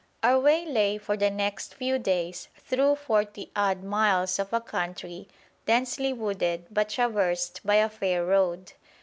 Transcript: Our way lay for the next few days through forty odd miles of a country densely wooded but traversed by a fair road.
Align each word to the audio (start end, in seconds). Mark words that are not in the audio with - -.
Our 0.23 0.39
way 0.39 0.65
lay 0.65 0.97
for 0.97 1.15
the 1.15 1.29
next 1.29 1.75
few 1.75 1.99
days 1.99 2.47
through 2.57 2.95
forty 2.95 3.51
odd 3.55 3.83
miles 3.83 4.39
of 4.39 4.51
a 4.51 4.59
country 4.59 5.27
densely 5.67 6.11
wooded 6.11 6.65
but 6.71 6.89
traversed 6.89 7.61
by 7.63 7.75
a 7.75 7.87
fair 7.87 8.25
road. 8.25 8.73